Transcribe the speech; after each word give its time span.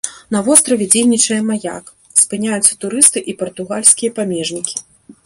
На 0.35 0.39
востраве 0.45 0.85
дзейнічае 0.93 1.35
маяк, 1.49 1.91
спыняюцца 2.23 2.71
турысты 2.87 3.19
і 3.33 3.37
партугальскія 3.43 4.15
памежнікі. 4.17 4.75